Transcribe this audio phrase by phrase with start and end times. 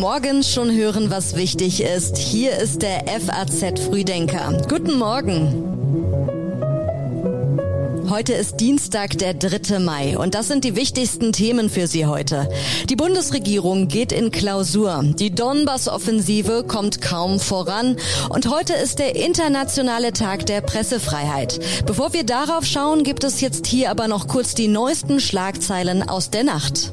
[0.00, 2.16] Morgens schon hören, was wichtig ist.
[2.18, 4.60] Hier ist der FAZ Frühdenker.
[4.68, 5.85] Guten Morgen.
[8.16, 9.78] Heute ist Dienstag, der 3.
[9.78, 12.48] Mai und das sind die wichtigsten Themen für Sie heute.
[12.88, 15.02] Die Bundesregierung geht in Klausur.
[15.04, 17.98] Die Donbass-Offensive kommt kaum voran
[18.30, 21.60] und heute ist der internationale Tag der Pressefreiheit.
[21.84, 26.30] Bevor wir darauf schauen, gibt es jetzt hier aber noch kurz die neuesten Schlagzeilen aus
[26.30, 26.92] der Nacht.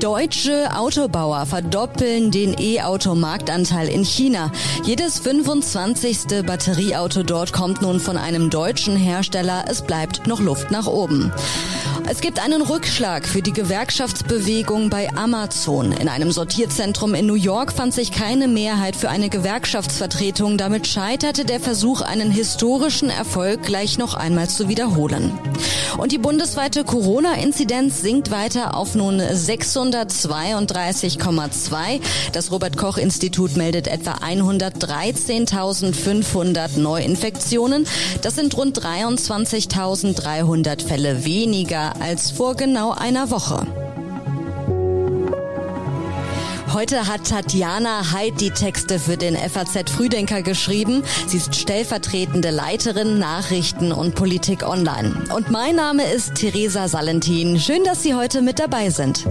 [0.00, 4.52] Deutsche Autobauer verdoppeln den E-Auto-Marktanteil in China.
[4.84, 6.44] Jedes 25.
[6.46, 9.64] Batterieauto dort kommt nun von einem deutschen Hersteller.
[9.68, 11.32] Es bleibt noch Luft nach oben.
[12.10, 15.92] Es gibt einen Rückschlag für die Gewerkschaftsbewegung bei Amazon.
[15.92, 20.56] In einem Sortierzentrum in New York fand sich keine Mehrheit für eine Gewerkschaftsvertretung.
[20.56, 25.38] Damit scheiterte der Versuch, einen historischen Erfolg gleich noch einmal zu wiederholen.
[25.98, 32.00] Und die bundesweite Corona-Inzidenz sinkt weiter auf nun 632,2.
[32.32, 37.86] Das Robert-Koch-Institut meldet etwa 113.500 Neuinfektionen.
[38.22, 43.66] Das sind rund 23.300 Fälle weniger als vor genau einer Woche.
[46.72, 51.02] Heute hat Tatjana Heid die Texte für den FAZ Frühdenker geschrieben.
[51.26, 55.24] Sie ist stellvertretende Leiterin Nachrichten und Politik online.
[55.34, 57.58] Und mein Name ist Theresa Salentin.
[57.58, 59.26] Schön, dass Sie heute mit dabei sind.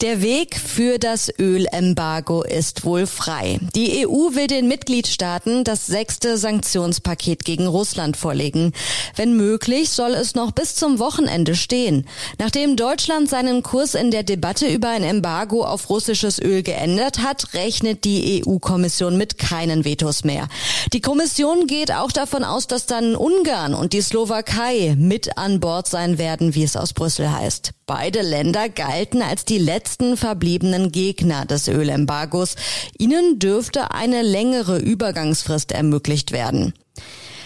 [0.00, 3.58] Der Weg für das Ölembargo ist wohl frei.
[3.74, 8.74] Die EU will den Mitgliedstaaten das sechste Sanktionspaket gegen Russland vorlegen.
[9.16, 12.06] Wenn möglich, soll es noch bis zum Wochenende stehen.
[12.38, 17.54] Nachdem Deutschland seinen Kurs in der Debatte über ein Embargo auf russisches Öl geändert hat,
[17.54, 20.46] rechnet die EU-Kommission mit keinen Vetos mehr.
[20.92, 25.88] Die Kommission geht auch davon aus, dass dann Ungarn und die Slowakei mit an Bord
[25.88, 27.72] sein werden, wie es aus Brüssel heißt.
[27.88, 32.54] Beide Länder galten als die letzten verbliebenen Gegner des Ölembargos.
[32.98, 36.74] Ihnen dürfte eine längere Übergangsfrist ermöglicht werden.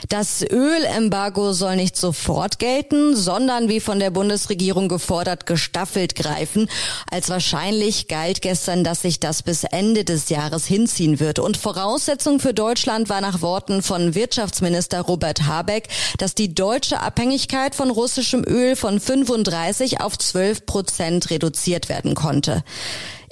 [0.08, 6.68] Das Ölembargo soll nicht sofort gelten, sondern wie von der Bundesregierung gefordert gestaffelt greifen.
[7.10, 11.38] Als wahrscheinlich galt gestern, dass sich das bis Ende des Jahres hinziehen wird.
[11.38, 15.88] Und Voraussetzung für Deutschland war nach Worten von Wirtschaftsminister Robert Habeck,
[16.18, 22.64] dass die deutsche Abhängigkeit von russischem Öl von 35 auf 12 Prozent reduziert werden konnte.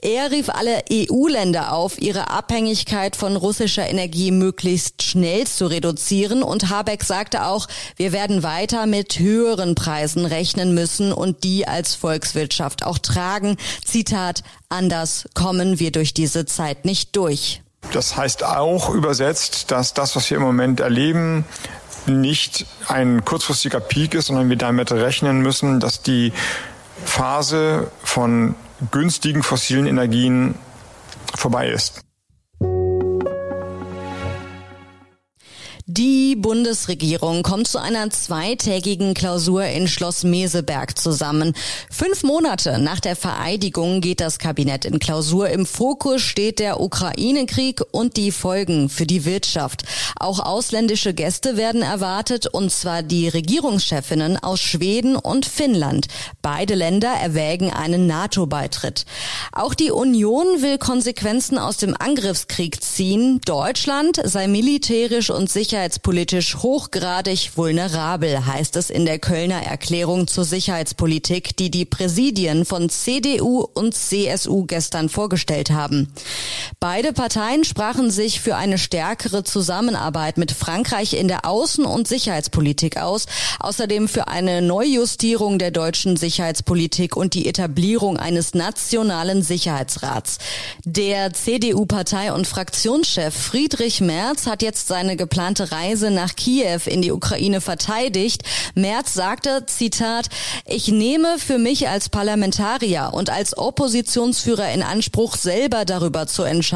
[0.03, 6.43] Er rief alle EU-Länder auf, ihre Abhängigkeit von russischer Energie möglichst schnell zu reduzieren.
[6.43, 11.94] Und Habeck sagte auch, wir werden weiter mit höheren Preisen rechnen müssen und die als
[11.97, 13.59] Volkswirtschaft auch tragen.
[13.84, 17.61] Zitat, anders kommen wir durch diese Zeit nicht durch.
[17.93, 21.44] Das heißt auch übersetzt, dass das, was wir im Moment erleben,
[22.06, 26.32] nicht ein kurzfristiger Peak ist, sondern wir damit rechnen müssen, dass die
[27.05, 28.55] Phase von
[28.91, 30.54] günstigen fossilen Energien
[31.34, 32.02] vorbei ist.
[35.86, 41.54] Die Bundesregierung kommt zu einer zweitägigen Klausur in Schloss Meseberg zusammen.
[41.91, 45.48] Fünf Monate nach der Vereidigung geht das Kabinett in Klausur.
[45.48, 49.84] Im Fokus steht der Ukraine-Krieg und die Folgen für die Wirtschaft.
[50.19, 56.06] Auch ausländische Gäste werden erwartet, und zwar die Regierungschefinnen aus Schweden und Finnland.
[56.42, 59.04] Beide Länder erwägen einen NATO-Beitritt.
[59.52, 63.40] Auch die Union will Konsequenzen aus dem Angriffskrieg ziehen.
[63.44, 65.78] Deutschland sei militärisch und sicher
[66.20, 72.91] sicherheitspolitisch hochgradig vulnerabel, heißt es in der Kölner Erklärung zur Sicherheitspolitik, die die Präsidien von
[72.91, 76.12] CDU und CSU gestern vorgestellt haben.
[76.82, 82.96] Beide Parteien sprachen sich für eine stärkere Zusammenarbeit mit Frankreich in der Außen- und Sicherheitspolitik
[82.96, 83.26] aus,
[83.58, 90.38] außerdem für eine Neujustierung der deutschen Sicherheitspolitik und die Etablierung eines nationalen Sicherheitsrats.
[90.86, 97.12] Der CDU-Partei- und Fraktionschef Friedrich Merz hat jetzt seine geplante Reise nach Kiew in die
[97.12, 98.42] Ukraine verteidigt.
[98.75, 100.31] Merz sagte, Zitat,
[100.64, 106.69] ich nehme für mich als Parlamentarier und als Oppositionsführer in Anspruch, selber darüber zu entscheiden,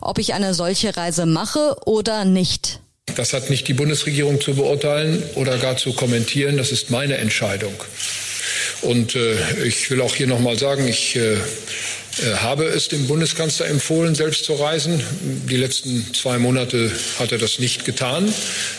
[0.00, 2.80] ob ich eine solche Reise mache oder nicht.
[3.16, 6.56] Das hat nicht die Bundesregierung zu beurteilen oder gar zu kommentieren.
[6.56, 7.74] Das ist meine Entscheidung.
[8.82, 11.36] Und äh, ich will auch hier noch mal sagen, ich äh,
[12.36, 15.02] habe es dem Bundeskanzler empfohlen, selbst zu reisen.
[15.48, 18.32] Die letzten zwei Monate hat er das nicht getan.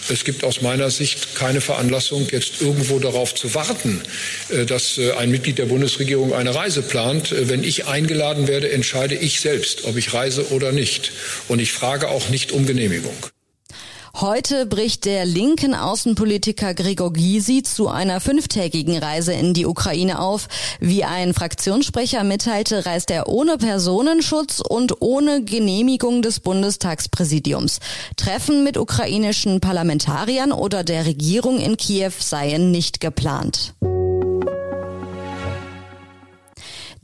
[0.10, 4.02] Es gibt aus meiner Sicht keine Veranlassung, jetzt irgendwo darauf zu warten,
[4.50, 7.34] äh, dass äh, ein Mitglied der Bundesregierung eine Reise plant.
[7.38, 11.12] Wenn ich eingeladen werde, entscheide ich selbst, ob ich reise oder nicht.
[11.48, 13.16] Und ich frage auch nicht um Genehmigung.
[14.22, 20.48] Heute bricht der linken Außenpolitiker Gregor Gysi zu einer fünftägigen Reise in die Ukraine auf.
[20.80, 27.82] Wie ein Fraktionssprecher mitteilte, reist er ohne Personenschutz und ohne Genehmigung des Bundestagspräsidiums.
[28.16, 33.75] Treffen mit ukrainischen Parlamentariern oder der Regierung in Kiew seien nicht geplant.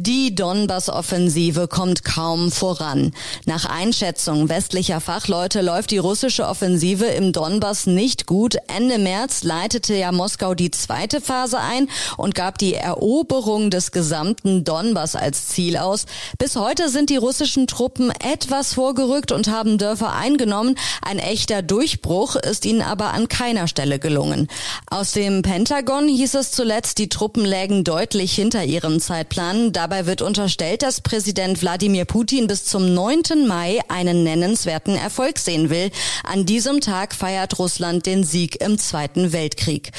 [0.04, 3.12] Die Donbass-Offensive kommt kaum voran.
[3.46, 8.56] Nach Einschätzung westlicher Fachleute läuft die russische Offensive im Donbass nicht gut.
[8.68, 11.88] Ende März leitete ja Moskau die zweite Phase ein
[12.18, 16.08] und gab die Eroberung des gesamten Donbass als Ziel aus.
[16.40, 20.80] Bis heute sind die russischen Truppen etwas vorgerückt und haben Dörfer eingenommen.
[21.04, 24.48] Ein echter Durchbruch ist ihnen aber an keiner Stelle gelungen.
[24.90, 29.72] Aus dem Pentagon hieß es zuletzt, die Truppen lägen deutlich hinter ihrem Zeitplan.
[29.72, 33.46] Dabei Dabei wird unterstellt, dass Präsident Wladimir Putin bis zum 9.
[33.46, 35.92] Mai einen nennenswerten Erfolg sehen will.
[36.24, 39.92] An diesem Tag feiert Russland den Sieg im Zweiten Weltkrieg.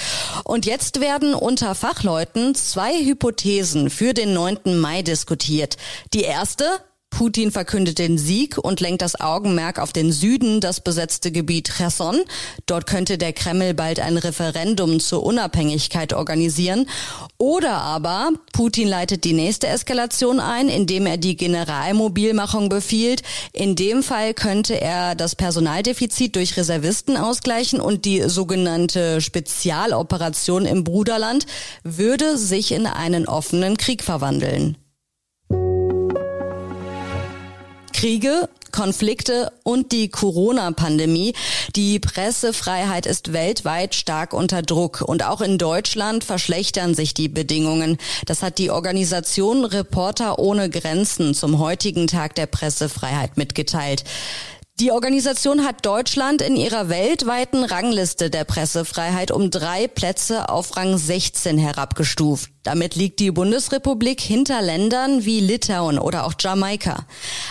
[0.44, 4.80] Und jetzt werden unter Fachleuten zwei Hypothesen für den 9.
[4.80, 5.76] Mai diskutiert.
[6.14, 6.70] Die erste,
[7.12, 12.22] Putin verkündet den Sieg und lenkt das Augenmerk auf den Süden, das besetzte Gebiet Cherson.
[12.66, 16.88] Dort könnte der Kreml bald ein Referendum zur Unabhängigkeit organisieren.
[17.36, 23.22] Oder aber Putin leitet die nächste Eskalation ein, indem er die Generalmobilmachung befiehlt.
[23.52, 30.82] In dem Fall könnte er das Personaldefizit durch Reservisten ausgleichen und die sogenannte Spezialoperation im
[30.82, 31.44] Bruderland
[31.84, 34.78] würde sich in einen offenen Krieg verwandeln.
[38.02, 41.34] Kriege, Konflikte und die Corona-Pandemie.
[41.76, 47.98] Die Pressefreiheit ist weltweit stark unter Druck und auch in Deutschland verschlechtern sich die Bedingungen.
[48.26, 54.02] Das hat die Organisation Reporter ohne Grenzen zum heutigen Tag der Pressefreiheit mitgeteilt.
[54.80, 60.98] Die Organisation hat Deutschland in ihrer weltweiten Rangliste der Pressefreiheit um drei Plätze auf Rang
[60.98, 62.51] 16 herabgestuft.
[62.64, 67.06] Damit liegt die Bundesrepublik hinter Ländern wie Litauen oder auch Jamaika.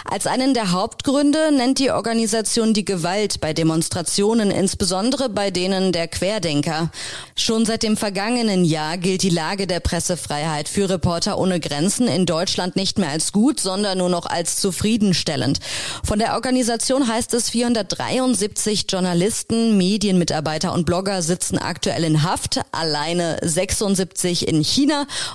[0.10, 6.08] Als einen der Hauptgründe nennt die Organisation die Gewalt bei Demonstrationen, insbesondere bei denen der
[6.08, 6.92] Querdenker.
[7.36, 12.26] Schon seit dem vergangenen Jahr gilt die Lage der Pressefreiheit für Reporter ohne Grenzen in
[12.26, 15.60] Deutschland nicht mehr als gut, sondern nur noch als zufriedenstellend.
[16.06, 23.40] Von der Organisation heißt es, 473 Journalisten, Medienmitarbeiter und Blogger sitzen aktuell in Haft, alleine
[23.42, 24.62] 76 in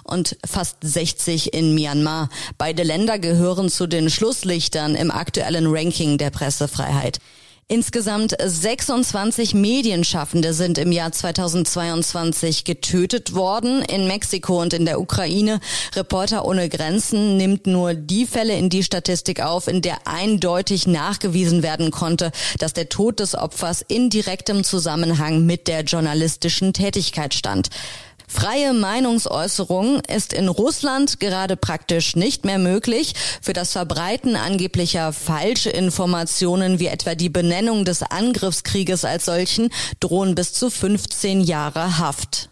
[0.04, 2.28] Und fast 60 in Myanmar.
[2.58, 7.20] Beide Länder gehören zu den Schlusslichtern im aktuellen Ranking der Pressefreiheit.
[7.68, 15.58] Insgesamt 26 Medienschaffende sind im Jahr 2022 getötet worden in Mexiko und in der Ukraine.
[15.96, 21.64] Reporter ohne Grenzen nimmt nur die Fälle in die Statistik auf, in der eindeutig nachgewiesen
[21.64, 22.30] werden konnte,
[22.60, 27.70] dass der Tod des Opfers in direktem Zusammenhang mit der journalistischen Tätigkeit stand.
[28.36, 33.14] Freie Meinungsäußerung ist in Russland gerade praktisch nicht mehr möglich.
[33.40, 40.34] Für das Verbreiten angeblicher falsche Informationen wie etwa die Benennung des Angriffskrieges als solchen drohen
[40.34, 42.50] bis zu 15 Jahre Haft.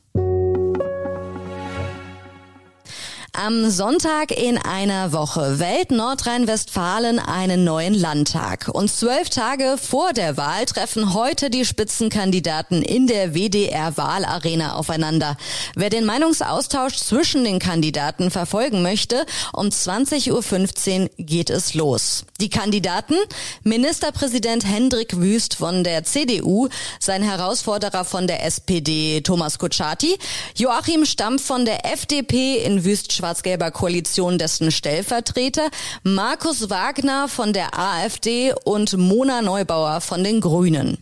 [3.36, 8.70] Am Sonntag in einer Woche wählt Nordrhein-Westfalen einen neuen Landtag.
[8.72, 15.36] Und zwölf Tage vor der Wahl treffen heute die Spitzenkandidaten in der WDR-Wahlarena aufeinander.
[15.75, 22.26] Wer den Meinungsaustausch zwischen den Kandidaten verfolgen möchte, um 20.15 Uhr geht es los.
[22.40, 23.16] Die Kandidaten?
[23.64, 26.68] Ministerpräsident Hendrik Wüst von der CDU,
[27.00, 30.18] sein Herausforderer von der SPD Thomas Kutschaty,
[30.54, 35.71] Joachim Stamm von der FDP in Wüst schwarz-gelber Koalition dessen Stellvertreter,
[36.02, 40.99] Markus Wagner von der AfD und Mona Neubauer von den Grünen.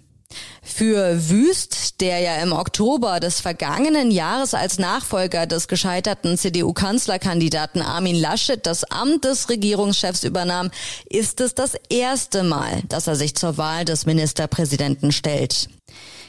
[0.62, 8.14] Für Wüst, der ja im Oktober des vergangenen Jahres als Nachfolger des gescheiterten CDU-Kanzlerkandidaten Armin
[8.14, 10.70] Laschet das Amt des Regierungschefs übernahm,
[11.10, 15.68] ist es das erste Mal, dass er sich zur Wahl des Ministerpräsidenten stellt.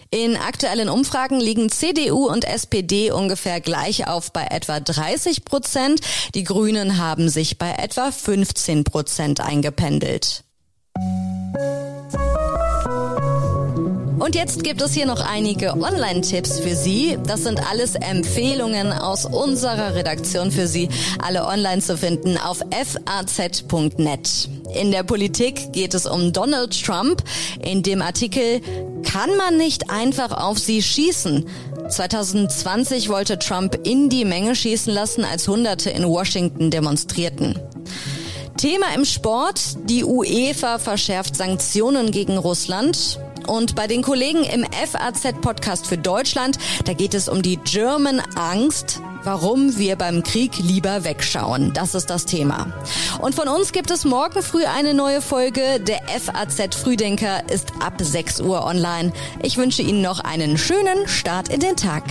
[0.10, 6.02] In aktuellen Umfragen liegen CDU und SPD ungefähr gleich auf bei etwa 30 Prozent.
[6.36, 10.44] Die Grünen haben sich bei etwa 15 Prozent eingependelt.
[14.24, 17.18] Und jetzt gibt es hier noch einige Online-Tipps für Sie.
[17.28, 20.88] Das sind alles Empfehlungen aus unserer Redaktion für Sie.
[21.20, 24.50] Alle online zu finden auf faz.net.
[24.76, 27.22] In der Politik geht es um Donald Trump.
[27.62, 28.62] In dem Artikel
[29.04, 31.48] Kann man nicht einfach auf Sie schießen?
[31.90, 37.60] 2020 wollte Trump in die Menge schießen lassen, als Hunderte in Washington demonstrierten.
[38.58, 39.62] Thema im Sport.
[39.90, 43.20] Die UEFA verschärft Sanktionen gegen Russland.
[43.48, 49.02] Und bei den Kollegen im FAZ-Podcast für Deutschland, da geht es um die German Angst,
[49.24, 51.74] warum wir beim Krieg lieber wegschauen.
[51.74, 52.68] Das ist das Thema.
[53.22, 55.80] Und von uns gibt es morgen früh eine neue Folge.
[55.80, 59.14] Der FAZ Frühdenker ist ab 6 Uhr online.
[59.42, 62.04] Ich wünsche Ihnen noch einen schönen Start in den Tag.